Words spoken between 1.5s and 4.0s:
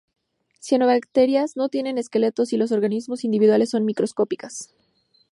no tienen esqueletos y los organismos individuales son